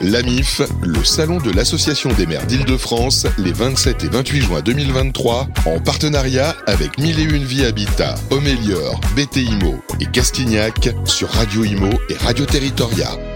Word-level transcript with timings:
L'AMIF, 0.00 0.62
le 0.82 1.02
salon 1.02 1.38
de 1.38 1.50
l'Association 1.50 2.12
des 2.12 2.26
maires 2.26 2.46
d'Île-de-France, 2.46 3.26
les 3.36 3.52
27 3.52 4.04
et 4.04 4.08
28 4.08 4.40
juin 4.40 4.60
2023, 4.60 5.48
en 5.66 5.80
partenariat 5.80 6.54
avec 6.66 6.98
Mille 6.98 7.18
et 7.18 7.24
Une 7.24 7.44
Vie 7.44 7.64
Habitat, 7.64 8.14
Homélior, 8.30 9.00
BTIMO 9.16 9.82
et 10.00 10.06
Castignac 10.06 10.90
sur 11.04 11.28
Radio 11.30 11.64
Imo 11.64 11.90
et 12.10 12.16
Radio 12.16 12.46
Territoria. 12.46 13.27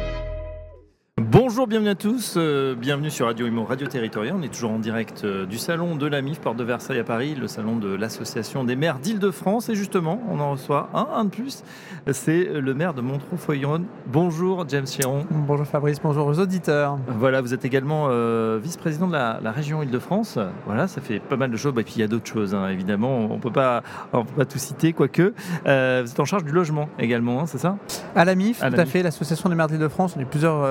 Bonjour, 1.33 1.67
bienvenue 1.67 1.89
à 1.89 1.95
tous, 1.95 2.35
euh, 2.37 2.75
bienvenue 2.75 3.09
sur 3.09 3.25
Radio 3.25 3.47
Imo, 3.47 3.65
Radio 3.65 3.87
Territorial. 3.87 4.35
On 4.39 4.43
est 4.43 4.53
toujours 4.53 4.71
en 4.73 4.79
direct 4.79 5.23
euh, 5.25 5.47
du 5.47 5.57
salon 5.57 5.97
de 5.97 6.07
la 6.07 6.21
MIF, 6.21 6.41
porte 6.41 6.59
de 6.59 6.63
Versailles 6.65 6.99
à 6.99 7.05
Paris, 7.05 7.35
le 7.35 7.49
salon 7.49 7.77
de 7.77 7.89
l'Association 7.95 8.65
des 8.65 8.77
maires 8.77 8.99
d'Île-de-France. 8.99 9.71
Et 9.71 9.75
justement, 9.75 10.21
on 10.31 10.41
en 10.41 10.51
reçoit 10.51 10.91
un, 10.93 11.07
un 11.15 11.25
de 11.25 11.31
plus, 11.31 11.65
c'est 12.11 12.45
le 12.45 12.75
maire 12.75 12.93
de 12.93 13.01
Montreux-Foyonne. 13.01 13.87
Bonjour 14.09 14.67
James 14.69 14.85
Chiron. 14.87 15.25
Bonjour 15.31 15.65
Fabrice, 15.67 16.03
bonjour 16.03 16.27
aux 16.27 16.39
auditeurs. 16.39 16.99
Voilà, 17.09 17.41
vous 17.41 17.55
êtes 17.55 17.65
également 17.65 18.09
euh, 18.11 18.61
vice-président 18.63 19.07
de 19.07 19.15
la, 19.15 19.41
la 19.43 19.53
région 19.53 19.83
Île-de-France. 19.83 20.39
Voilà, 20.67 20.87
ça 20.87 21.01
fait 21.01 21.19
pas 21.19 21.37
mal 21.37 21.51
de 21.51 21.57
choses. 21.57 21.73
Et 21.79 21.83
puis 21.83 21.95
il 21.97 22.01
y 22.01 22.05
a 22.05 22.09
d'autres 22.09 22.31
choses, 22.31 22.55
hein, 22.55 22.69
évidemment. 22.69 23.09
On 23.17 23.33
on 23.33 23.39
peut 23.39 23.51
pas 23.51 23.83
tout 24.13 24.59
citer, 24.59 24.93
quoique. 24.93 25.33
Vous 25.65 26.11
êtes 26.11 26.21
en 26.21 26.27
charge 26.27 26.45
du 26.45 26.53
logement 26.53 26.91
également, 26.99 27.41
hein, 27.41 27.47
c'est 27.47 27.57
ça? 27.59 27.79
À 28.15 28.27
la 28.27 28.35
MIF, 28.35 28.63
À 28.63 28.69
tout 28.69 28.77
la 28.77 28.83
à 28.83 28.85
MIF. 28.85 28.93
fait, 28.93 29.03
l'Association 29.03 29.49
des 29.49 29.55
maires 29.55 29.69
d'Île-de-France, 29.69 30.15
on 30.19 30.21
est 30.21 30.27
plusieurs 30.27 30.63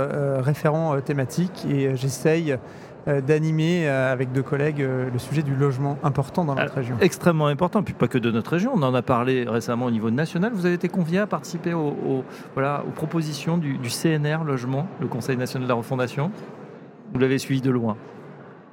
référents 0.55 0.95
euh, 0.95 0.99
thématiques 0.99 1.65
et 1.69 1.87
euh, 1.87 1.95
j'essaye 1.95 2.55
euh, 3.07 3.19
d'animer 3.21 3.87
avec 3.87 4.31
deux 4.31 4.43
collègues 4.43 4.79
le 5.13 5.17
sujet 5.19 5.41
du 5.41 5.55
logement 5.55 5.97
important 6.03 6.45
dans 6.45 6.53
notre 6.55 6.73
Ah, 6.75 6.79
région. 6.79 6.95
Extrêmement 7.01 7.47
important, 7.47 7.81
puis 7.81 7.95
pas 7.95 8.07
que 8.07 8.19
de 8.19 8.29
notre 8.29 8.51
région. 8.51 8.71
On 8.75 8.83
en 8.83 8.93
a 8.93 9.01
parlé 9.01 9.45
récemment 9.47 9.85
au 9.87 9.91
niveau 9.91 10.11
national. 10.11 10.51
Vous 10.53 10.65
avez 10.67 10.75
été 10.75 10.87
convié 10.87 11.17
à 11.19 11.25
participer 11.25 11.73
au- 11.73 11.95
au- 12.09 12.23
voilà, 12.53 12.83
aux 12.87 12.91
propositions 12.91 13.57
du, 13.57 13.77
du 13.79 13.89
CNR 13.89 14.43
Logement, 14.45 14.85
le 14.99 15.07
Conseil 15.07 15.35
national 15.35 15.63
de 15.63 15.69
la 15.69 15.75
refondation. 15.75 16.29
Vous 17.11 17.19
l'avez 17.19 17.39
suivi 17.39 17.61
de 17.61 17.71
loin. 17.71 17.97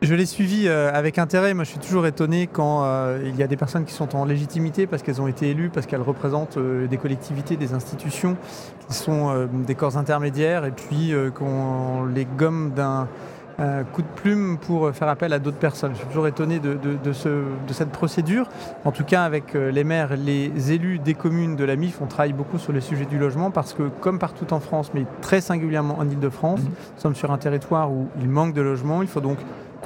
Je 0.00 0.14
l'ai 0.14 0.26
suivi 0.26 0.68
euh, 0.68 0.92
avec 0.94 1.18
intérêt. 1.18 1.54
Moi, 1.54 1.64
je 1.64 1.70
suis 1.70 1.80
toujours 1.80 2.06
étonné 2.06 2.46
quand 2.46 2.84
euh, 2.84 3.20
il 3.26 3.34
y 3.34 3.42
a 3.42 3.48
des 3.48 3.56
personnes 3.56 3.84
qui 3.84 3.92
sont 3.92 4.14
en 4.14 4.24
légitimité 4.24 4.86
parce 4.86 5.02
qu'elles 5.02 5.20
ont 5.20 5.26
été 5.26 5.50
élues, 5.50 5.70
parce 5.70 5.86
qu'elles 5.86 6.02
représentent 6.02 6.56
euh, 6.56 6.86
des 6.86 6.98
collectivités, 6.98 7.56
des 7.56 7.74
institutions 7.74 8.36
qui 8.88 8.94
sont 8.94 9.30
euh, 9.30 9.46
des 9.66 9.74
corps 9.74 9.96
intermédiaires, 9.98 10.64
et 10.64 10.70
puis 10.70 11.12
qu'on 11.34 12.04
les 12.06 12.24
gomme 12.26 12.70
d'un 12.76 13.08
coup 13.92 14.02
de 14.02 14.06
plume 14.22 14.56
pour 14.56 14.92
faire 14.92 15.08
appel 15.08 15.32
à 15.32 15.40
d'autres 15.40 15.56
personnes. 15.58 15.90
Je 15.94 15.98
suis 15.98 16.06
toujours 16.06 16.28
étonné 16.28 16.60
de, 16.60 16.74
de- 16.74 16.94
de 17.02 17.12
ce- 17.12 17.28
de 17.66 17.72
cette 17.72 17.88
procédure. 17.90 18.48
En 18.84 18.92
tout 18.92 19.02
cas, 19.02 19.24
avec 19.24 19.54
les 19.54 19.82
maires, 19.82 20.16
les 20.16 20.70
élus 20.70 21.00
des 21.00 21.14
communes 21.14 21.56
de 21.56 21.64
la 21.64 21.74
MIF, 21.74 21.98
on 22.00 22.06
travaille 22.06 22.34
beaucoup 22.34 22.58
sur 22.58 22.72
le 22.72 22.80
sujet 22.80 23.04
du 23.04 23.18
logement 23.18 23.50
parce 23.50 23.74
que, 23.74 23.82
comme 24.00 24.20
partout 24.20 24.54
en 24.54 24.60
France, 24.60 24.92
mais 24.94 25.06
très 25.22 25.40
singulièrement 25.40 25.98
en 25.98 26.08
Ile-de-France, 26.08 26.60
Mhm. 26.60 26.66
nous 26.68 27.00
sommes 27.02 27.14
sur 27.16 27.32
un 27.32 27.38
territoire 27.38 27.90
où 27.90 28.06
il 28.20 28.28
manque 28.28 28.54
de 28.54 28.62
logements. 28.62 29.02
Il 29.02 29.08
faut 29.08 29.20
donc 29.20 29.38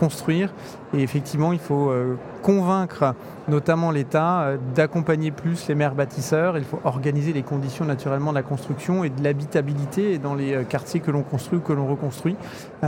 construire. 0.03 0.53
Et 0.95 1.01
effectivement, 1.01 1.53
il 1.53 1.61
faut 1.61 1.91
euh, 1.91 2.17
convaincre 2.43 3.15
notamment 3.47 3.93
l'État 3.93 4.41
euh, 4.41 4.57
d'accompagner 4.75 5.31
plus 5.31 5.69
les 5.69 5.77
maires 5.77 5.95
bâtisseurs. 5.95 6.59
Il 6.59 6.65
faut 6.65 6.81
organiser 6.83 7.33
les 7.33 7.45
conditions 7.45 7.85
naturellement 7.85 8.31
de 8.31 8.35
la 8.35 8.43
construction 8.43 9.05
et 9.05 9.11
de 9.11 9.23
l'habitabilité 9.23 10.19
dans 10.19 10.35
les 10.35 10.55
euh, 10.55 10.65
quartiers 10.65 10.99
que 10.99 11.13
l'on 11.13 11.23
construit 11.23 11.61
ou 11.61 11.63
que 11.63 11.73
l'on 11.73 11.87
reconstruit. 11.87 12.35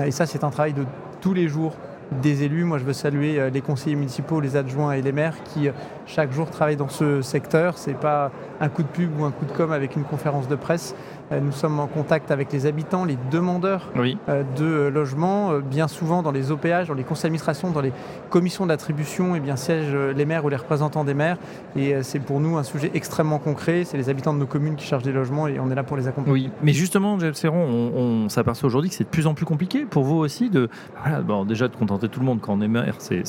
Et 0.05 0.11
ça, 0.11 0.27
c'est 0.27 0.43
un 0.43 0.51
travail 0.51 0.73
de 0.73 0.85
tous 1.21 1.35
les 1.35 1.47
jours 1.47 1.77
des 2.21 2.43
élus. 2.43 2.65
Moi, 2.65 2.79
je 2.79 2.85
veux 2.85 2.93
saluer 2.93 3.49
les 3.51 3.61
conseillers 3.61 3.97
municipaux, 3.97 4.41
les 4.41 4.57
adjoints 4.57 4.93
et 4.93 5.03
les 5.03 5.13
maires 5.13 5.37
qui, 5.45 5.69
chaque 6.07 6.33
jour, 6.33 6.51
travaillent 6.51 6.77
dans 6.77 6.89
ce 6.89 7.23
secteur. 7.23 7.79
Ce 7.79 7.91
n'est 7.91 7.97
pas 7.97 8.31
un 8.61 8.69
coup 8.69 8.83
de 8.83 8.89
pub 8.89 9.11
ou 9.21 9.25
un 9.25 9.31
coup 9.31 9.45
de 9.45 9.53
com 9.53 9.73
avec 9.73 9.97
une 9.97 10.05
conférence 10.05 10.49
de 10.49 10.55
presse. 10.57 10.95
Euh, 11.33 11.41
Nous 11.41 11.53
sommes 11.53 11.81
en 11.81 11.87
contact 11.87 12.31
avec 12.31 12.53
les 12.53 12.67
habitants, 12.67 13.05
les 13.05 13.17
demandeurs 13.31 13.91
Oui. 13.97 14.19
euh, 14.29 14.43
de 14.57 14.65
euh, 14.65 14.91
logement, 14.91 15.53
euh, 15.53 15.61
bien 15.61 15.89
souvent 15.89 16.23
dans 16.23 16.31
les 16.33 16.51
OPH, 16.51 16.87
dans 16.89 16.95
les 16.95 17.03
conseils 17.05 17.25
d'administration, 17.25 17.71
dans 17.71 17.81
les 17.81 17.93
commissions 18.31 18.67
d'attribution, 18.67 19.35
et 19.35 19.41
bien 19.41 19.57
siègent 19.57 19.95
les 20.15 20.25
maires 20.27 20.45
ou 20.45 20.49
les 20.51 20.57
représentants 20.57 21.05
des 21.05 21.15
maires. 21.15 21.39
Et 21.77 22.03
c'est 22.03 22.19
pour 22.21 22.41
nous 22.41 22.57
un 22.59 22.63
sujet 22.63 22.91
extrêmement 22.95 23.39
concret. 23.39 23.85
C'est 23.85 23.97
les 23.97 24.09
habitants 24.11 24.35
de 24.35 24.39
nos 24.39 24.47
communes 24.47 24.77
qui 24.77 24.87
cherchent 24.87 25.03
des 25.03 25.13
logements 25.13 25.49
et 25.49 25.59
on 25.59 25.71
est 25.71 25.75
là 25.75 25.83
pour 25.83 25.97
les 25.97 26.07
accompagner. 26.09 26.33
Oui, 26.33 26.51
mais 26.63 26.73
justement, 26.73 27.19
James 27.19 27.35
Serron, 27.35 27.65
on, 27.95 28.25
on 28.25 28.29
s'aperçoit 28.29 28.67
aujourd'hui 28.67 28.91
que 28.91 28.97
c'est 28.97 29.05
de 29.05 29.09
plus 29.09 29.27
en 29.27 29.35
plus 29.35 29.47
compliqué 29.47 29.85
pour 29.87 30.05
vous 30.05 30.17
aussi 30.17 30.51
de, 30.51 30.69
voilà, 31.03 31.23
bon, 31.23 31.45
déjà 31.45 31.69
de 31.69 31.75
contenter 31.77 32.09
tout 32.09 32.21
le 32.21 32.27
monde 32.27 32.41
quand 32.41 32.53
on 32.53 32.61
est 32.61 32.69
maire, 32.69 32.95
c'est 32.99 33.23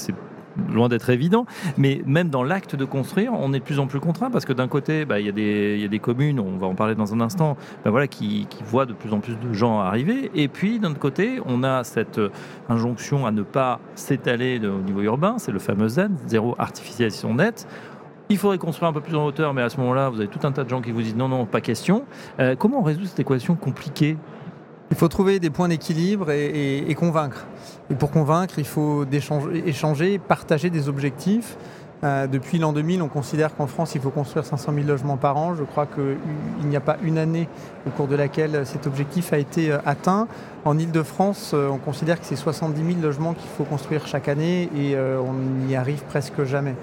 loin 0.74 0.90
d'être 0.90 1.10
évident, 1.10 1.46
mais 1.78 2.02
même 2.06 2.30
dans 2.30 2.44
l'acte 2.44 2.76
de 2.76 2.86
construire, 2.86 3.34
on 3.34 3.54
est 3.54 3.60
de 3.60 3.64
plus 3.64 3.80
en 3.80 3.88
plus 3.88 4.00
contraint 4.00 4.30
parce 4.32 4.46
que 4.46 4.54
d'un 4.54 4.68
côté, 4.68 5.06
bah, 5.06 5.20
il 5.20 5.26
y, 5.26 5.30
a 5.30 5.32
des- 5.88 6.00
communes, 6.00 6.40
on 6.40 6.58
va 6.58 6.68
en 6.68 6.76
parler 6.76 6.94
dans 6.94 7.14
un 7.14 7.22
instant, 7.22 7.58
bah, 7.84 7.92
voilà, 7.92 8.08
qui, 8.08 8.48
voient 8.66 8.86
de 8.86 8.94
plus 8.94 9.14
en 9.14 9.20
plus 9.20 9.36
de 9.36 9.54
gens 9.54 9.80
arriver, 9.80 10.32
et 10.36 10.48
puis 10.48 10.80
d'un 10.80 10.92
autre 10.92 11.00
côté, 11.00 11.40
on 11.46 11.64
a 11.64 11.84
cette 11.84 12.20
euh, 12.20 12.32
injonction 12.70 13.26
à 13.26 13.32
ne 13.32 13.44
pas 13.44 13.80
s'étaler 13.96 14.60
au 14.66 14.82
niveau 14.82 15.02
urbain, 15.02 15.36
c'est 15.38 15.52
le 15.52 15.60
fameux 15.60 15.88
ZAN, 15.88 16.10
zéro 16.28 16.56
artificialisation 16.58 17.34
nette. 17.34 17.68
Il 18.30 18.38
faudrait 18.38 18.58
construire 18.58 18.90
un 18.90 18.94
peu 18.94 19.02
plus 19.02 19.16
en 19.16 19.26
hauteur, 19.26 19.54
mais 19.54 19.62
à 19.62 19.70
ce 19.70 19.78
moment-là, 19.78 20.10
vous 20.10 20.20
avez 20.20 20.28
tout 20.28 20.40
un 20.44 20.52
tas 20.52 20.64
de 20.64 20.70
gens 20.70 20.82
qui 20.82 20.92
vous 20.92 21.02
disent 21.02 21.16
non, 21.16 21.30
non, 21.30 21.46
pas 21.46 21.62
question. 21.62 22.06
Euh, 22.40 22.56
comment 22.56 22.80
on 22.80 22.84
résout 22.84 23.06
cette 23.06 23.20
équation 23.20 23.56
compliquée? 23.56 24.18
Il 24.92 24.98
faut 24.98 25.08
trouver 25.08 25.40
des 25.40 25.50
points 25.50 25.68
d'équilibre 25.68 26.32
et, 26.32 26.46
et- 26.46 26.92
et 26.92 26.96
convaincre. 26.96 27.46
Et 27.90 27.96
pour 27.96 28.12
convaincre, 28.12 28.56
il 28.60 28.66
faut 28.66 29.04
échanger, 29.66 30.20
partager 30.20 30.70
des 30.70 30.88
objectifs. 30.90 31.58
Euh, 32.04 32.28
depuis 32.28 32.60
l'an 32.60 32.72
2000, 32.72 33.02
on 33.02 33.08
considère 33.08 33.56
qu'en 33.56 33.66
France, 33.68 33.96
il 33.96 34.02
faut 34.02 34.12
construire 34.12 34.46
500 34.46 34.74
000 34.76 34.86
logements 34.86 35.18
par 35.18 35.38
an. 35.38 35.56
Je 35.56 35.64
crois 35.64 35.88
qu'il 35.88 36.68
n'y 36.70 36.76
a 36.76 36.82
pas 36.82 36.98
une 37.02 37.18
année 37.18 37.48
au 37.88 37.90
cours 37.90 38.08
de 38.08 38.16
laquelle 38.16 38.62
cet 38.66 38.86
objectif 38.86 39.34
a 39.34 39.38
été 39.40 39.72
euh, 39.72 39.78
atteint. 39.86 40.28
En 40.66 40.78
Ile-de-France, 40.78 41.52
euh, 41.56 41.68
on 41.70 41.78
considère 41.78 42.20
que 42.20 42.26
c'est 42.26 42.36
70 42.36 42.78
000 42.86 43.02
logements 43.02 43.34
qu'il 43.34 43.50
faut 43.58 43.64
construire 43.64 44.06
chaque 44.06 44.28
année 44.28 44.64
et 44.76 44.96
euh, 44.96 45.20
on 45.20 45.34
n'y 45.66 45.76
arrive 45.76 46.04
presque 46.04 46.44
jamais. 46.44 46.76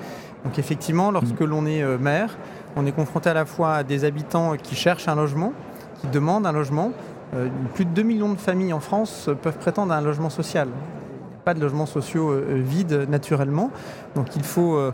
Donc 0.44 0.58
effectivement, 0.58 1.12
lorsque 1.12 1.38
l'on 1.40 1.66
est 1.66 1.84
maire, 1.98 2.36
on 2.74 2.84
est 2.84 2.90
confronté 2.92 3.30
à 3.30 3.34
la 3.34 3.44
fois 3.44 3.74
à 3.74 3.82
des 3.84 4.04
habitants 4.04 4.56
qui 4.60 4.74
cherchent 4.74 5.06
un 5.06 5.14
logement, 5.14 5.52
qui 6.00 6.08
demandent 6.08 6.46
un 6.46 6.52
logement, 6.52 6.90
plus 7.74 7.84
de 7.84 7.90
2 7.90 8.02
millions 8.02 8.32
de 8.32 8.38
familles 8.38 8.72
en 8.72 8.80
France 8.80 9.28
euh, 9.28 9.34
peuvent 9.34 9.58
prétendre 9.58 9.92
à 9.92 9.96
un 9.96 10.02
logement 10.02 10.30
social. 10.30 10.68
Pas 11.44 11.54
de 11.54 11.60
logements 11.60 11.86
sociaux 11.86 12.30
euh, 12.30 12.60
vides 12.62 13.06
naturellement. 13.08 13.70
Donc 14.14 14.36
il 14.36 14.44
faut 14.44 14.76
euh, 14.76 14.92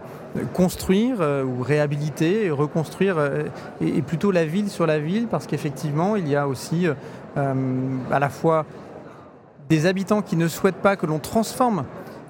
construire 0.55 1.17
euh, 1.21 1.45
ou 1.45 1.63
réhabiliter, 1.63 2.47
et 2.47 2.51
reconstruire, 2.51 3.17
euh, 3.19 3.45
et, 3.81 4.03
plutôt 4.03 4.31
la 4.31 4.45
ville 4.45 4.69
sur 4.69 4.87
la 4.87 4.99
ville, 4.99 5.27
parce 5.27 5.47
qu'effectivement, 5.47 6.17
il 6.17 6.29
y 6.29 6.37
a 6.37 6.49
aussi 6.49 6.87
euh, 6.87 6.95
euh, 7.37 7.55
à 8.11 8.19
la 8.19 8.29
fois 8.29 8.67
des 9.69 9.87
habitants 9.87 10.23
qui 10.23 10.37
ne 10.37 10.49
souhaitent 10.49 10.77
pas 10.77 10.97
que 10.97 11.07
l'on 11.07 11.19
transforme 11.19 11.85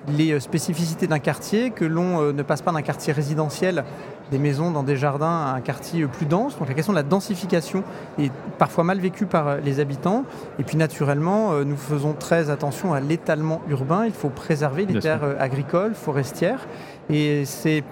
les 0.09 0.33
euh, 0.33 0.41
spécificités 0.41 1.07
d'un 1.07 1.19
quartier, 1.19 1.71
que 1.71 1.85
l'on 1.85 2.21
euh, 2.21 2.33
ne 2.33 2.43
passe 2.43 2.63
pas 2.63 2.73
d'un 2.73 2.83
quartier 2.83 3.13
résidentiel, 3.13 3.85
des 4.31 4.39
maisons 4.39 4.71
dans 4.71 4.83
des 4.83 4.97
jardins, 4.97 5.47
à 5.47 5.55
un 5.55 5.61
quartier 5.61 6.07
plus 6.07 6.27
dense. 6.27 6.59
Donc 6.59 6.69
la 6.69 6.75
question 6.75 6.93
de 6.93 6.99
la 6.99 7.03
densification 7.03 7.83
est 8.19 8.31
parfois 8.59 8.85
mal 8.85 8.99
vécue 9.01 9.27
par 9.27 9.49
euh, 9.49 9.57
les 9.65 9.81
habitants. 9.81 10.25
Et 10.59 10.65
puis 10.65 10.77
naturellement, 10.77 11.53
euh, 11.53 11.65
nous 11.65 11.77
faisons 11.77 12.13
très 12.13 12.51
attention 12.51 12.93
à 12.93 13.01
l'étalement 13.01 13.61
urbain. 13.69 14.05
Il 14.07 14.13
faut 14.13 14.29
préserver 14.29 14.83
les 14.87 14.93
Bien 14.93 15.01
terres 15.01 15.25
euh, 15.25 15.35
agricoles, 15.39 15.95
forestières. 15.95 16.67
Et 17.11 17.45
c'est 17.47 17.85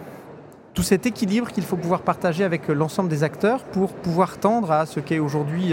tout 0.74 0.82
cet 0.82 1.06
équilibre 1.06 1.48
qu'il 1.52 1.64
faut 1.64 1.76
pouvoir 1.78 2.02
partager 2.02 2.44
avec 2.44 2.68
l'ensemble 2.68 3.08
des 3.08 3.24
acteurs 3.24 3.62
pour 3.64 3.94
pouvoir 3.94 4.36
tendre 4.36 4.70
à 4.70 4.84
ce 4.84 5.00
qu'est 5.00 5.18
aujourd'hui 5.20 5.72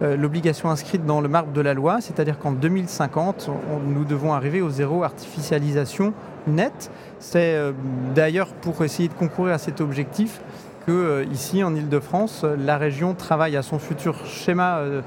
l'obligation 0.00 0.70
inscrite 0.70 1.04
dans 1.04 1.20
le 1.20 1.26
marbre 1.26 1.50
de 1.52 1.60
la 1.60 1.74
loi, 1.74 2.00
c'est-à-dire 2.00 2.38
qu'en 2.38 2.52
2050, 2.52 3.50
on- 3.50 3.80
nous 3.80 4.04
devons 4.04 4.32
arriver 4.32 4.60
au 4.62 4.70
zéro 4.70 5.02
artificialisation 5.02 6.12
nette. 6.46 6.90
C'est 7.18 7.54
euh, 7.54 7.72
d'ailleurs 8.14 8.48
pour 8.48 8.82
essayer 8.84 9.08
de 9.08 9.14
concourir 9.14 9.54
à 9.54 9.58
cet 9.58 9.80
objectif 9.80 10.40
que 10.86 10.92
euh, 10.92 11.24
ici 11.32 11.62
en 11.64 11.74
Ile-de-France, 11.74 12.44
la 12.58 12.76
région 12.78 13.14
travaille 13.14 13.56
à 13.56 13.62
son 13.62 13.78
futur 13.78 14.24
schéma 14.26 14.78
euh, 14.78 15.00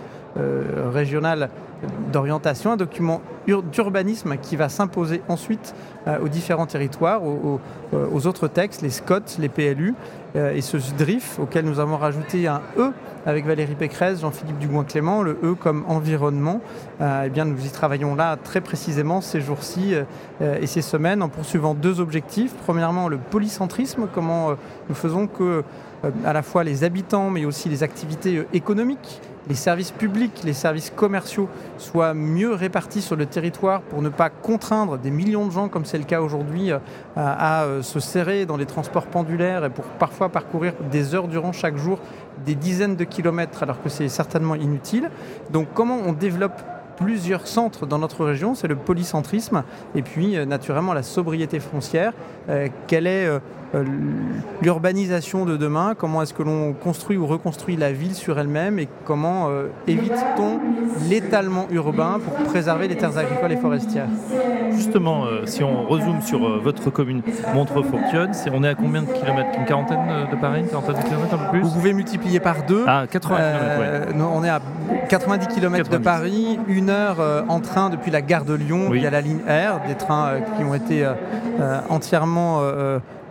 régional 0.92 1.50
d'orientation, 2.12 2.72
un 2.72 2.78
document 2.78 3.22
ur- 3.48 3.62
d'urbanisme 3.64 4.38
qui 4.38 4.56
va 4.56 4.68
s'imposer 4.70 5.22
ensuite 5.28 5.76
aux 6.24 6.28
différents 6.28 6.66
territoires, 6.66 7.24
aux, 7.24 7.60
aux- 7.94 8.28
autres 8.28 8.48
textes, 8.48 8.82
les 8.82 8.90
SCOT, 8.90 9.38
les 9.40 9.50
PLU, 9.50 9.94
et 10.38 10.62
ce 10.62 10.78
DRIF 10.98 11.40
auquel 11.40 11.66
nous 11.66 11.80
avons 11.80 11.98
rajouté 11.98 12.48
un 12.48 12.62
E 12.78 12.92
avec 13.28 13.46
Valérie 13.46 13.76
Pécresse, 13.76 14.22
Jean-Philippe 14.22 14.58
Dugoin-Clément, 14.58 15.22
le 15.22 15.38
E 15.44 15.54
comme 15.54 15.84
environnement. 15.90 16.62
Euh, 17.02 17.24
eh 17.26 17.30
bien, 17.30 17.44
nous 17.44 17.66
y 17.66 17.70
travaillons 17.70 18.16
là 18.16 18.38
très 18.42 18.62
précisément 18.62 19.20
ces 19.20 19.42
jours-ci 19.42 19.94
euh, 19.94 20.04
euh, 20.42 20.58
et 20.62 20.66
ces 20.66 20.82
semaines 20.82 21.22
en 21.22 21.28
poursuivant 21.28 21.74
deux 21.74 22.00
objectifs. 22.00 22.54
Premièrement, 22.66 23.10
le 23.10 23.18
polycentrisme, 23.18 24.08
comment 24.14 24.52
euh, 24.52 24.56
nous 24.88 24.96
faisons 24.96 25.28
que 25.28 25.64
euh, 26.06 26.12
à 26.26 26.32
la 26.32 26.42
fois 26.42 26.64
les 26.64 26.86
habitants, 26.86 27.30
mais 27.30 27.44
aussi 27.44 27.68
les 27.68 27.84
activités 27.84 28.38
euh, 28.38 28.48
économiques, 28.54 29.20
les 29.50 29.56
services 29.56 29.92
publics, 29.92 30.42
les 30.44 30.54
services 30.54 30.92
commerciaux 30.94 31.48
soient 31.78 32.14
mieux 32.14 32.54
répartis 32.54 33.02
sur 33.02 33.16
le 33.16 33.26
territoire 33.26 33.82
pour 33.82 34.02
ne 34.02 34.10
pas 34.10 34.30
contraindre 34.30 34.98
des 34.98 35.12
millions 35.12 35.46
de 35.46 35.52
gens, 35.52 35.70
comme 35.70 35.86
c'est 35.86 35.98
le 35.98 36.04
cas 36.04 36.22
aujourd'hui, 36.22 36.72
euh, 36.72 36.80
à, 37.16 37.64
euh, 37.64 37.82
se 37.82 38.00
serrer 38.00 38.46
dans 38.46 38.58
les 38.58 38.66
transports 38.66 39.06
pendulaires 39.08 39.64
et 39.66 39.70
pour 39.70 39.86
parfois 39.86 40.27
parcourir 40.30 40.74
des 40.92 41.16
heures 41.16 41.28
durant 41.28 41.52
chaque 41.52 41.78
jour 41.78 42.00
des 42.46 42.56
dizaines 42.56 42.96
de 42.96 43.04
kilomètres 43.04 43.64
alors 43.64 43.82
que 43.82 43.90
c'est 43.90 44.10
certainement 44.10 44.56
inutile. 44.56 45.10
Donc 45.52 45.68
comment 45.74 45.98
on 46.06 46.14
développe 46.14 46.62
plusieurs 46.98 47.46
centres 47.46 47.86
dans 47.86 48.00
notre 48.00 48.26
région, 48.26 48.56
c'est 48.56 48.68
le 48.68 48.76
polycentrisme 48.76 49.64
et 49.94 50.02
puis 50.02 50.36
naturellement 50.48 50.94
la 50.94 51.04
sobriété 51.04 51.60
foncière. 51.60 52.14
quelle 52.88 53.06
est 53.06 53.30
l'urbanisation 54.62 55.46
de 55.46 55.58
demain 55.58 55.94
Comment 55.98 56.22
est-ce 56.22 56.34
que 56.34 56.44
l'on 56.44 56.74
construit 56.74 57.18
ou 57.18 57.28
reconstruit 57.28 57.76
la 57.76 57.92
ville 57.92 58.16
sur 58.16 58.40
elle-même 58.40 58.80
et 58.80 58.88
comment 59.06 59.50
évite-t-on 59.88 60.60
l'étalement 61.10 61.68
urbain 61.72 62.20
pour 62.24 62.34
préserver 62.46 62.88
les 62.88 62.96
terres 62.96 63.18
agricoles 63.18 63.52
et 63.52 63.58
forestières? 63.58 64.08
Justement, 64.72 65.26
si 65.46 65.64
on 65.64 65.84
rezoome 65.84 66.22
sur 66.22 66.62
votre 66.62 66.90
commune 66.92 67.22
Montreux-Fourtionne, 67.54 68.32
on 68.54 68.64
est 68.64 68.70
à 68.70 68.76
combien 68.76 69.02
de 69.02 69.12
kilomètres? 69.12 69.60
Une 69.60 69.66
quarantaine 69.66 70.00
de 70.32 70.36
Paris 70.36 70.62
Une 70.62 70.68
quarantaine 70.68 70.96
de 70.96 71.04
kilomètres 71.04 71.34
un 71.34 71.38
peu 71.38 71.50
plus? 71.52 71.62
Vous 71.62 71.72
pouvez 71.72 71.94
multiplier 71.94 72.40
par 72.40 72.64
deux. 72.64 72.84
Ah, 72.88 73.06
80 73.10 73.38
km, 73.38 74.26
On 74.34 74.44
est 74.44 74.50
à 74.50 74.62
90 75.10 75.48
km 75.48 75.90
de 75.90 75.98
Paris, 75.98 76.60
une 76.68 76.90
heure 76.90 77.18
euh, 77.20 77.42
en 77.48 77.60
train 77.60 77.90
depuis 77.90 78.12
la 78.12 78.22
gare 78.22 78.46
de 78.46 78.54
Lyon 78.54 78.90
via 78.90 79.10
la 79.10 79.22
ligne 79.22 79.40
R, 79.48 79.88
des 79.88 79.96
trains 79.96 80.28
euh, 80.28 80.40
qui 80.40 80.64
ont 80.64 80.74
été 80.74 81.06
euh, 81.06 81.80
entièrement, 81.90 82.62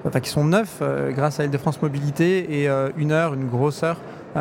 enfin 0.06 0.20
qui 0.20 0.30
sont 0.30 0.44
neufs 0.44 0.82
grâce 1.10 1.40
à 1.40 1.44
Île-de-France 1.44 1.82
Mobilité 1.82 2.62
et 2.62 2.68
une 2.96 3.12
heure, 3.12 3.34
une 3.34 3.48
grosse 3.48 3.82
heure 3.82 3.98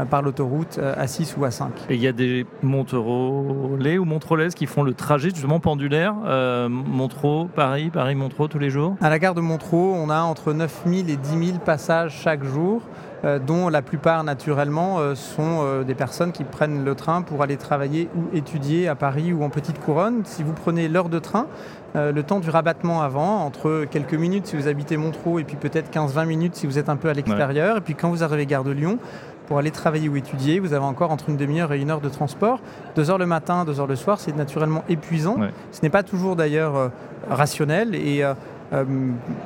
par 0.09 0.21
l'autoroute 0.21 0.79
à 0.79 1.07
6 1.07 1.35
ou 1.38 1.45
à 1.45 1.51
5. 1.51 1.71
Et 1.89 1.95
il 1.95 2.01
y 2.01 2.07
a 2.07 2.12
des 2.12 2.45
Montrolais 2.63 3.97
ou 3.97 4.06
Montrolaises 4.06 4.53
qui 4.53 4.65
font 4.65 4.83
le 4.83 4.94
trajet 4.94 5.29
justement 5.29 5.59
pendulaire, 5.59 6.15
euh, 6.25 6.69
Montreux, 6.69 7.47
Paris, 7.56 7.89
Paris-Montreux 7.91 8.47
tous 8.47 8.59
les 8.59 8.69
jours? 8.69 8.95
À 9.01 9.09
la 9.09 9.19
gare 9.19 9.33
de 9.33 9.41
Montreux, 9.41 9.94
on 9.95 10.09
a 10.09 10.21
entre 10.21 10.53
9000 10.53 11.09
et 11.09 11.17
10 11.17 11.47
000 11.47 11.59
passages 11.59 12.19
chaque 12.21 12.44
jour. 12.44 12.81
Euh, 13.25 13.39
dont 13.39 13.69
la 13.69 13.81
plupart 13.81 14.24
naturellement 14.24 15.00
euh, 15.00 15.16
sont 15.16 15.62
euh, 15.63 15.83
des 15.83 15.95
personnes 15.95 16.31
qui 16.31 16.44
prennent 16.44 16.86
le 16.86 16.94
train 16.94 17.24
pour 17.24 17.42
aller 17.42 17.57
travailler 17.57 18.07
ou 18.16 18.36
étudier 18.36 18.88
à 18.88 18.94
Paris 18.94 19.33
ou 19.33 19.44
en 19.44 19.50
Petite 19.50 19.80
Couronne. 19.80 20.22
Si 20.25 20.44
vous 20.44 20.54
prenez 20.54 20.88
l'heure 20.88 21.10
de 21.10 21.19
train, 21.19 21.48
le 21.95 22.24
temps 22.24 22.42
du 22.42 22.50
rabattement 22.50 23.01
avant, 23.04 23.45
entre 23.45 23.86
quelques 23.89 24.16
minutes 24.16 24.48
si 24.48 24.57
vous 24.57 24.68
habitez 24.68 24.98
Montreux 24.98 25.39
et 25.39 25.44
puis 25.45 25.56
peut-être 25.56 25.89
15-20 25.89 26.25
minutes 26.25 26.56
si 26.56 26.68
vous 26.68 26.77
êtes 26.77 26.89
un 26.89 26.98
peu 26.98 27.07
à 27.07 27.13
l'extérieur. 27.13 27.77
Et 27.77 27.81
puis 27.81 27.95
quand 27.95 28.10
vous 28.10 28.22
arrivez 28.22 28.45
gare 28.45 28.66
de 28.66 28.72
Lyon, 28.72 29.00
pour 29.48 29.60
aller 29.60 29.72
travailler 29.72 30.10
ou 30.10 30.18
étudier, 30.18 30.60
vous 30.60 30.74
avez 30.74 30.83
encore 30.83 31.12
entre 31.12 31.30
une 31.30 31.38
demi-heure 31.38 31.72
et 31.72 31.80
une 31.80 31.89
heure 31.89 32.01
de 32.01 32.10
transport. 32.10 32.60
Deux 32.98 33.10
heures 33.12 33.18
le 33.18 33.27
matin, 33.27 33.63
deux 33.63 33.80
heures 33.80 33.88
le 33.88 33.95
soir, 33.95 34.19
c'est 34.19 34.36
naturellement 34.36 34.83
épuisant. 34.89 35.38
Ce 35.72 35.81
n'est 35.83 35.89
pas 35.89 36.04
toujours 36.04 36.36
d'ailleurs 36.36 36.92
rationnel 37.30 37.95
et 37.95 38.24
euh, 38.24 38.33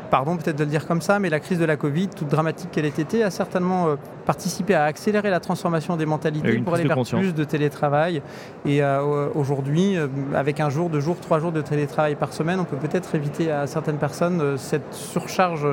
pardon 0.09 0.37
peut-être 0.37 0.57
de 0.57 0.63
le 0.63 0.69
dire 0.69 0.87
comme 0.87 1.01
ça, 1.01 1.19
mais 1.19 1.29
la 1.29 1.39
crise 1.39 1.59
de 1.59 1.65
la 1.65 1.77
Covid, 1.77 2.07
toute 2.09 2.29
dramatique 2.29 2.71
qu'elle 2.71 2.85
ait 2.85 2.89
été, 2.89 3.23
a 3.23 3.29
certainement 3.29 3.87
euh, 3.87 3.95
participé 4.25 4.75
à 4.75 4.85
accélérer 4.85 5.29
la 5.29 5.39
transformation 5.39 5.95
des 5.97 6.05
mentalités 6.05 6.59
pour 6.59 6.75
aller 6.75 6.87
vers 6.87 7.01
plus 7.01 7.33
de 7.33 7.43
télétravail. 7.43 8.21
Et 8.65 8.81
euh, 8.81 9.27
aujourd'hui, 9.35 9.97
avec 10.33 10.59
un 10.59 10.69
jour, 10.69 10.89
deux 10.89 10.99
jours, 10.99 11.17
trois 11.19 11.39
jours 11.39 11.51
de 11.51 11.61
télétravail 11.61 12.15
par 12.15 12.33
semaine, 12.33 12.59
on 12.59 12.65
peut 12.65 12.77
peut-être 12.77 13.13
éviter 13.15 13.51
à 13.51 13.67
certaines 13.67 13.97
personnes 13.97 14.57
cette 14.57 14.93
surcharge 14.93 15.67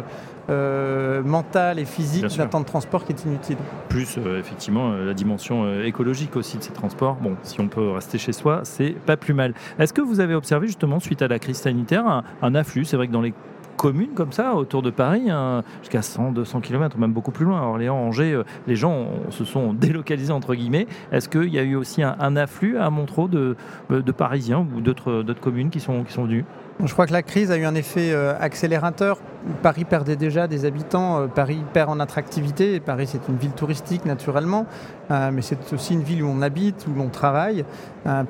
mentale 0.48 1.78
et 1.78 1.84
physique 1.84 2.26
d'un 2.37 2.46
temps 2.46 2.60
de 2.60 2.66
transport 2.66 3.04
qui 3.04 3.12
est 3.12 3.25
inutile. 3.25 3.56
Plus 3.88 4.19
effectivement 4.38 4.93
la 4.93 5.14
dimension 5.14 5.81
écologique 5.82 6.37
aussi 6.37 6.58
de 6.58 6.62
ces 6.62 6.72
transports. 6.72 7.16
Bon, 7.16 7.37
si 7.43 7.60
on 7.60 7.69
peut 7.69 7.90
rester 7.90 8.19
chez 8.19 8.32
soi, 8.32 8.60
c'est 8.64 8.90
pas 8.90 9.16
plus 9.16 9.34
mal. 9.34 9.54
Est-ce 9.78 9.93
que 9.93 10.00
vous 10.00 10.20
avez 10.20 10.34
observé 10.34 10.66
justement 10.66 11.00
suite 11.00 11.22
à 11.22 11.28
la 11.28 11.38
crise 11.38 11.58
sanitaire 11.58 12.06
un, 12.06 12.25
un 12.43 12.54
afflux? 12.54 12.84
C'est 12.84 12.96
vrai 12.96 13.08
que 13.08 13.12
dans 13.12 13.22
les 13.22 13.34
communes 13.76 14.14
comme 14.14 14.32
ça 14.32 14.54
autour 14.54 14.82
de 14.82 14.90
Paris, 14.90 15.31
hein, 15.31 15.62
jusqu'à 15.81 16.02
100, 16.02 16.32
200 16.32 16.60
km, 16.60 16.98
même 16.98 17.12
beaucoup 17.12 17.31
plus 17.31 17.44
loin. 17.44 17.62
Orléans, 17.62 17.96
Angers, 17.96 18.32
euh, 18.32 18.44
les 18.66 18.75
gens 18.75 19.08
se 19.31 19.44
sont 19.44 19.72
délocalisés 19.75 20.32
entre 20.32 20.54
guillemets. 20.54 20.87
Est-ce 21.12 21.28
qu'il 21.28 21.54
y 21.54 21.58
a 21.58 21.62
eu 21.62 21.76
aussi 21.76 22.02
un, 22.02 22.37
afflux 22.37 22.78
à 22.78 22.90
Montreux 22.90 23.28
de, 23.28 23.56
de 23.90 24.12
Parisiens 24.12 24.66
ou 24.75 24.81
d'autres 24.81 25.40
communes 25.40 25.70
qui 25.70 25.81
sont, 25.81 26.04
qui 26.04 26.12
sont 26.12 26.25
venus 26.25 26.44
je 26.84 26.93
crois 26.93 27.06
que 27.06 27.12
la 27.12 27.23
crise 27.23 27.50
a 27.50 27.56
eu 27.56 27.64
un 27.64 27.75
effet 27.75 28.12
euh, 28.12 28.34
accélérateur. 28.38 29.19
Paris 29.62 29.84
perdait 29.84 30.17
déjà 30.17 30.46
des 30.46 30.67
habitants, 30.67 31.20
euh, 31.20 31.26
Paris 31.26 31.62
perd 31.73 31.88
en 31.88 32.00
attractivité. 32.00 32.81
Paris, 32.81 33.06
c'est 33.06 33.28
une 33.28 33.37
ville 33.37 33.52
touristique 33.52 34.05
naturellement, 34.05 34.67
euh, 35.11 35.31
mais 35.32 35.40
c'est 35.40 35.73
aussi 35.73 35.94
une 35.94 36.02
ville 36.02 36.23
où 36.23 36.28
on 36.28 36.43
habite, 36.43 36.87
où 36.87 36.96
l'on 36.96 37.08
travaille. 37.08 37.64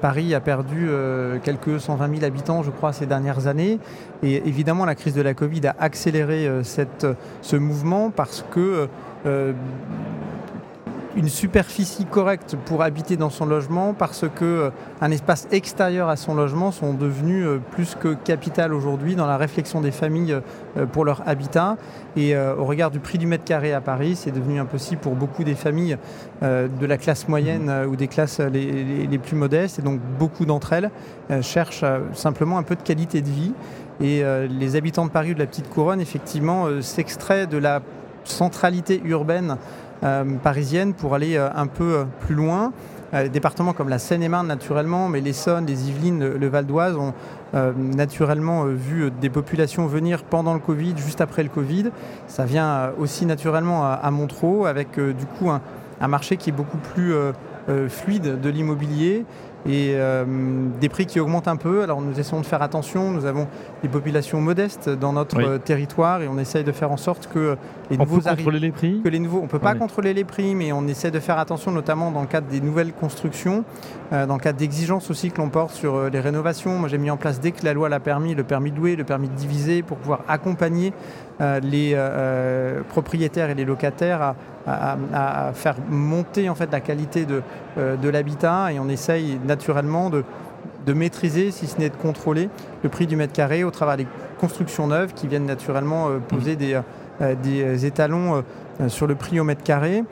Paris 0.00 0.34
a 0.34 0.40
perdu 0.40 0.88
quelques 1.42 1.80
120 1.80 2.14
000 2.14 2.24
habitants, 2.24 2.62
je 2.62 2.70
crois, 2.70 2.94
ces 2.94 3.04
dernières 3.04 3.46
années. 3.46 3.78
Et 4.22 4.36
évidemment, 4.48 4.86
la 4.86 4.94
crise 4.94 5.12
de 5.12 5.20
la 5.20 5.34
Covid 5.34 5.66
a 5.66 5.76
accéléré 5.78 6.48
cette, 6.62 7.06
ce 7.42 7.56
mouvement 7.56 8.10
parce 8.10 8.42
que 8.50 8.88
une 11.16 11.30
superficie 11.30 12.04
correcte 12.04 12.56
pour 12.66 12.82
habiter 12.82 13.16
dans 13.16 13.30
son 13.30 13.46
logement 13.46 13.94
parce 13.94 14.26
que 14.34 14.44
euh, 14.44 14.70
un 15.00 15.10
espace 15.10 15.48
extérieur 15.50 16.10
à 16.10 16.16
son 16.16 16.34
logement 16.34 16.70
sont 16.70 16.92
devenus 16.92 17.46
euh, 17.46 17.58
plus 17.70 17.94
que 17.94 18.14
capital 18.14 18.74
aujourd'hui 18.74 19.16
dans 19.16 19.26
la 19.26 19.38
réflexion 19.38 19.80
des 19.80 19.90
familles 19.90 20.36
euh, 20.76 20.84
pour 20.84 21.06
leur 21.06 21.26
habitat. 21.26 21.78
Et 22.16 22.34
au 22.36 22.64
regard 22.64 22.90
du 22.90 22.98
prix 22.98 23.18
du 23.18 23.26
mètre 23.26 23.44
carré 23.44 23.74
à 23.74 23.82
Paris, 23.82 24.16
c'est 24.16 24.30
devenu 24.30 24.58
impossible 24.58 25.02
pour 25.02 25.14
beaucoup 25.16 25.44
des 25.44 25.54
familles 25.54 25.98
de 26.40 26.86
la 26.86 26.96
classe 26.96 27.28
moyenne 27.28 27.70
ou 27.86 27.94
des 27.94 28.08
classes 28.08 28.40
les, 28.40 29.18
plus 29.18 29.36
modestes. 29.36 29.80
Et 29.80 29.82
donc 29.82 30.00
beaucoup 30.18 30.46
d'entre 30.46 30.72
elles 30.72 30.90
cherchent 31.42 31.84
simplement 32.14 32.56
un 32.56 32.62
peu 32.62 32.74
de 32.74 32.82
qualité 32.82 33.20
de 33.20 33.28
vie. 33.28 33.52
Et 34.00 34.22
les 34.48 34.76
habitants 34.76 35.04
de 35.04 35.10
Paris 35.10 35.32
ou 35.32 35.34
de 35.34 35.40
la 35.40 35.46
Petite 35.46 35.68
Couronne, 35.68 36.00
effectivement, 36.00 36.80
s'extraient 36.80 37.46
de 37.46 37.58
la 37.58 37.82
centralité 38.24 39.02
urbaine 39.04 39.58
parisienne 40.42 40.94
pour 40.94 41.14
aller 41.14 41.36
euh, 41.36 41.48
un 41.54 41.66
peu 41.66 41.98
euh, 41.98 42.04
plus 42.20 42.34
loin. 42.34 42.72
Départements 43.32 43.72
comme 43.72 43.88
la 43.88 44.00
Seine-et-Marne 44.00 44.48
naturellement, 44.48 45.08
mais 45.08 45.20
l'Essonne, 45.20 45.64
les 45.64 45.88
Yvelines, 45.88 46.26
le, 46.26 46.48
Val 46.48 46.66
d'Oise 46.66 46.96
ont 46.96 47.14
naturellement 47.54 48.64
vu 48.64 49.10
des 49.10 49.30
populations 49.30 49.86
venir 49.86 50.24
pendant 50.24 50.52
le 50.52 50.58
Covid, 50.58 50.94
juste 50.96 51.20
après 51.22 51.44
le 51.44 51.48
Covid. 51.48 51.92
Ça 52.26 52.44
vient 52.44 52.90
aussi 52.98 53.24
naturellement 53.24 53.86
à, 53.86 54.10
Montreux 54.10 54.66
avec 54.66 54.98
du 54.98 55.24
coup 55.24 55.48
un, 55.50 56.08
marché 56.08 56.36
qui 56.36 56.50
est 56.50 56.52
beaucoup 56.52 56.78
plus 56.78 57.14
fluide 57.88 58.40
de 58.40 58.48
l'immobilier 58.50 59.24
et 59.68 59.92
euh, 59.94 60.24
des 60.80 60.88
prix 60.88 61.06
qui 61.06 61.20
augmentent 61.20 61.48
un 61.48 61.56
peu. 61.56 61.82
Alors 61.82 62.00
nous 62.00 62.18
essayons 62.18 62.40
de 62.40 62.46
faire 62.46 62.62
attention, 62.62 63.10
nous 63.10 63.24
avons 63.24 63.46
des 63.82 63.88
populations 63.88 64.40
modestes 64.40 64.88
dans 64.88 65.12
notre 65.12 65.40
euh, 65.40 65.58
territoire 65.58 66.22
et 66.22 66.28
on 66.28 66.38
essaye 66.38 66.64
de 66.64 66.72
faire 66.72 66.92
en 66.92 66.96
sorte 66.96 67.28
que 67.32 67.56
les 67.90 67.96
nouveaux... 67.96 68.16
On 68.16 68.20
peut 68.20 68.36
contrôler 68.36 68.60
les 68.60 68.72
prix? 68.72 69.00
que 69.02 69.08
les 69.08 69.18
nouveaux, 69.18 69.40
On 69.40 69.44
ne 69.44 69.48
peut 69.48 69.58
pas 69.58 69.74
contrôler 69.74 70.14
les 70.14 70.24
prix, 70.24 70.54
mais 70.54 70.72
on 70.72 70.86
essaie 70.86 71.10
de 71.10 71.20
faire 71.20 71.38
attention 71.38 71.72
notamment 71.72 72.10
dans 72.10 72.20
le 72.20 72.26
cadre 72.26 72.46
des 72.48 72.60
nouvelles 72.60 72.92
constructions, 72.92 73.64
euh, 74.12 74.26
dans 74.26 74.34
le 74.34 74.40
cadre 74.40 74.58
d'exigences 74.58 75.10
aussi 75.10 75.30
que 75.30 75.38
l'on 75.38 75.50
porte 75.50 75.74
sur 75.74 76.10
les 76.10 76.20
rénovations. 76.20 76.78
Moi 76.78 76.88
j'ai 76.88 76.98
mis 76.98 77.10
en 77.10 77.16
place 77.16 77.40
dès 77.40 77.52
que 77.52 77.64
la 77.64 77.74
loi 77.74 77.88
l'a 77.88 78.00
permis, 78.00 78.34
le 78.34 78.44
permis 78.44 78.70
de 78.70 78.76
louer, 78.76 78.96
le 78.96 79.04
permis 79.04 79.28
de 79.28 79.34
diviser 79.34 79.82
pour 79.82 79.98
pouvoir 79.98 80.20
accompagner 80.28 80.92
les 81.40 81.96
propriétaires 82.88 83.50
et 83.50 83.54
les 83.54 83.64
locataires 83.64 84.22
à, 84.22 84.36
faire 85.54 85.76
monter 85.88 86.48
en 86.48 86.54
fait 86.54 86.70
la 86.72 86.80
qualité 86.80 87.24
de, 87.24 87.42
de 87.76 88.08
l'habitat 88.08 88.72
et 88.72 88.80
on 88.80 88.88
essaye 88.88 89.38
naturellement 89.46 90.10
de, 90.10 90.24
de 90.86 90.92
maîtriser, 90.92 91.50
si 91.50 91.66
ce 91.66 91.78
n'est 91.78 91.90
de 91.90 91.96
contrôler, 91.96 92.48
le 92.82 92.88
prix 92.88 93.06
du 93.06 93.16
mètre 93.16 93.32
carré 93.32 93.64
au 93.64 93.70
travers 93.70 93.96
des 93.96 94.06
constructions 94.38 94.86
neuves 94.86 95.12
qui 95.14 95.26
viennent 95.26 95.46
naturellement 95.46 96.08
euh, 96.08 96.18
poser 96.18 96.54
mmh. 96.54 96.58
des, 96.58 96.80
euh, 97.20 97.34
des, 97.42 97.86
étalons 97.86 98.44
euh, 98.80 98.88
sur 98.88 99.06
le 99.06 99.16
prix 99.16 99.40
au 99.40 99.44
mètre 99.44 99.62
carré. 99.62 100.04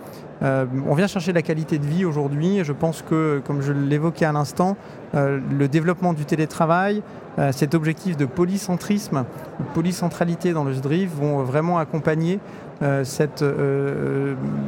On 0.44 0.94
vient 0.94 1.06
chercher 1.06 1.32
la 1.32 1.42
qualité 1.42 1.78
de 1.78 1.86
vie 1.86 2.04
aujourd'hui 2.04 2.62
je 2.64 2.72
pense 2.72 3.02
que, 3.02 3.40
comme 3.46 3.62
je 3.62 3.72
l'évoquais 3.72 4.26
à 4.26 4.32
l'instant, 4.32 4.76
le 5.14 5.66
développement 5.68 6.12
du 6.12 6.24
télétravail, 6.24 7.02
cet 7.52 7.74
objectif 7.74 8.16
de 8.16 8.26
polycentrisme, 8.26 9.24
de 9.58 9.64
polycentralité 9.74 10.52
dans 10.52 10.64
le 10.64 10.74
SDRIF 10.74 11.10
vont 11.14 11.42
vraiment 11.42 11.78
accompagner 11.78 12.40
cette 13.04 13.44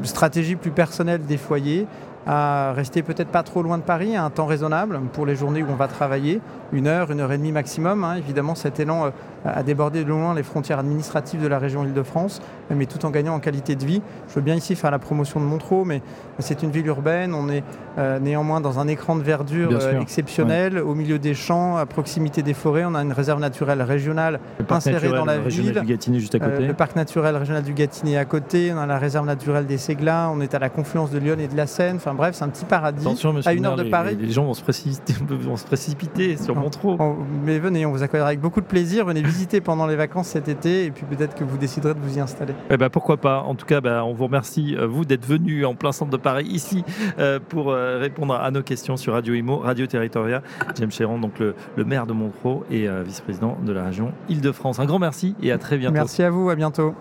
stratégie 0.02 0.56
plus 0.56 0.70
personnelle 0.70 1.22
des 1.22 1.36
foyers 1.36 1.86
à 2.26 2.72
rester 2.72 3.02
peut-être 3.02 3.28
pas 3.28 3.44
trop 3.44 3.62
loin 3.62 3.78
de 3.78 3.84
Paris, 3.84 4.16
à 4.16 4.24
un 4.24 4.30
temps 4.30 4.46
raisonnable 4.46 4.98
pour 5.12 5.26
les 5.26 5.36
journées 5.36 5.62
où 5.62 5.68
on 5.70 5.76
va 5.76 5.86
travailler, 5.86 6.40
une 6.72 6.88
heure, 6.88 7.12
une 7.12 7.20
heure 7.20 7.30
et 7.30 7.38
demie 7.38 7.52
maximum. 7.52 8.02
Hein. 8.02 8.16
Évidemment, 8.16 8.56
cet 8.56 8.80
élan 8.80 9.12
euh, 9.46 9.50
a 9.54 9.62
débordé 9.62 10.04
de 10.04 10.08
loin 10.08 10.34
les 10.34 10.42
frontières 10.42 10.78
administratives 10.78 11.42
de 11.42 11.46
la 11.46 11.58
région 11.58 11.84
Île-de-France, 11.84 12.40
mais 12.70 12.86
tout 12.86 13.04
en 13.04 13.10
gagnant 13.10 13.34
en 13.34 13.40
qualité 13.40 13.76
de 13.76 13.84
vie. 13.84 14.02
Je 14.28 14.34
veux 14.34 14.40
bien 14.40 14.54
ici 14.54 14.74
faire 14.74 14.90
la 14.90 14.98
promotion 14.98 15.40
de 15.40 15.44
Montreux, 15.44 15.84
mais 15.84 16.02
c'est 16.38 16.62
une 16.62 16.70
ville 16.70 16.86
urbaine, 16.86 17.34
on 17.34 17.48
est 17.48 17.64
euh, 17.98 18.18
néanmoins 18.18 18.60
dans 18.60 18.78
un 18.78 18.88
écran 18.88 19.16
de 19.16 19.22
verdure 19.22 19.70
euh, 19.72 20.00
exceptionnel, 20.00 20.78
au 20.78 20.94
milieu 20.94 21.18
des 21.18 21.34
champs, 21.34 21.76
à 21.76 21.86
proximité 21.86 22.42
des 22.42 22.54
forêts, 22.54 22.84
on 22.84 22.94
a 22.94 23.02
une 23.02 23.12
réserve 23.12 23.40
naturelle 23.40 23.82
régionale 23.82 24.40
insérée 24.68 25.08
dans 25.08 25.24
la 25.24 25.38
ville. 25.38 25.82
Du 25.86 26.20
juste 26.20 26.34
à 26.34 26.40
côté. 26.40 26.66
le 26.66 26.74
parc 26.74 26.96
naturel 26.96 27.36
régional 27.36 27.62
du 27.62 27.72
Gâtinais 27.72 28.16
à 28.16 28.24
côté, 28.24 28.72
on 28.74 28.78
a 28.78 28.86
la 28.86 28.98
réserve 28.98 29.26
naturelle 29.26 29.66
des 29.66 29.78
Séglats, 29.78 30.30
on 30.32 30.40
est 30.40 30.54
à 30.54 30.58
la 30.58 30.68
confluence 30.68 31.10
de 31.10 31.18
Lyon 31.18 31.36
et 31.38 31.48
de 31.48 31.56
la 31.56 31.66
Seine. 31.66 31.96
Enfin, 31.96 32.14
bref, 32.14 32.34
c'est 32.36 32.44
un 32.44 32.48
petit 32.48 32.64
paradis. 32.64 33.00
Attention, 33.06 33.34
à 33.44 33.52
une 33.52 33.66
heure 33.66 33.76
de 33.76 33.82
les- 33.82 33.90
Paris. 33.90 34.16
Les, 34.20 34.30
gens 34.30 34.44
vont 34.44 34.54
se 34.54 34.62
précipiter, 34.62 35.14
vont 35.28 35.56
se 35.56 35.64
précipiter 35.64 36.36
sur. 36.36 36.54
Montreux. 36.56 36.96
On- 36.98 37.16
mais 37.44 37.58
venez, 37.58 37.86
on 37.86 37.92
vous 37.92 38.02
accueillera 38.02 38.28
avec 38.28 38.40
beaucoup 38.40 38.60
de 38.60 38.66
plaisir. 38.66 39.04
Venez 39.06 39.22
visiter 39.22 39.35
pendant 39.62 39.86
les 39.86 39.96
vacances 39.96 40.28
cet 40.28 40.48
été 40.48 40.84
et 40.84 40.90
puis 40.90 41.04
peut-être 41.04 41.34
que 41.34 41.44
vous 41.44 41.56
déciderez 41.56 41.94
de 41.94 42.00
vous 42.00 42.16
y 42.16 42.20
installer. 42.20 42.54
Eh 42.70 42.76
ben, 42.76 42.88
pourquoi 42.88 43.16
pas. 43.16 43.40
En 43.40 43.54
tout 43.54 43.66
cas, 43.66 43.80
ben, 43.80 44.02
on 44.02 44.12
vous 44.12 44.24
remercie, 44.24 44.74
euh, 44.76 44.86
vous, 44.86 45.04
d'être 45.04 45.26
venu 45.26 45.64
en 45.64 45.74
plein 45.74 45.92
centre 45.92 46.10
de 46.10 46.16
Paris, 46.16 46.46
ici, 46.46 46.84
euh, 47.18 47.38
pour 47.48 47.70
euh, 47.70 47.98
répondre 47.98 48.34
à 48.34 48.50
nos 48.50 48.62
questions 48.62 48.96
sur 48.96 49.12
Radio 49.12 49.34
Imo, 49.34 49.58
Radio 49.58 49.86
Territoria. 49.86 50.42
James 50.78 50.90
Chéron, 50.90 51.18
donc 51.18 51.38
le, 51.38 51.54
le 51.76 51.84
maire 51.84 52.06
de 52.06 52.12
Montreux 52.12 52.64
et 52.70 52.88
euh, 52.88 53.02
vice-président 53.02 53.56
de 53.64 53.72
la 53.72 53.84
région 53.84 54.12
Île-de-France. 54.28 54.78
Un 54.80 54.86
grand 54.86 54.98
merci 54.98 55.34
et 55.42 55.52
à 55.52 55.58
très 55.58 55.76
bientôt. 55.78 55.94
Merci 55.94 56.22
à 56.22 56.30
vous, 56.30 56.50
à 56.50 56.54
bientôt. 56.54 56.94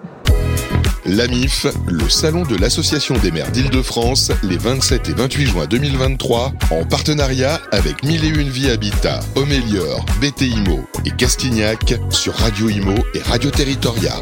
L'AMIF, 1.05 1.67
le 1.87 2.09
salon 2.09 2.43
de 2.43 2.55
l'Association 2.55 3.15
des 3.19 3.31
maires 3.31 3.51
d'Île-de-France, 3.51 4.31
les 4.41 4.57
27 4.57 5.09
et 5.09 5.13
28 5.13 5.45
juin 5.45 5.65
2023, 5.67 6.53
en 6.71 6.83
partenariat 6.83 7.61
avec 7.71 8.03
1001 8.03 8.49
Vie 8.49 8.69
Habitat, 8.71 9.19
Homélior, 9.35 10.03
BTIMO 10.19 10.83
et 11.05 11.11
Castignac 11.11 11.93
sur 12.09 12.33
Radio 12.33 12.69
Imo 12.69 12.95
et 13.13 13.21
Radio 13.21 13.51
Territoria. 13.51 14.15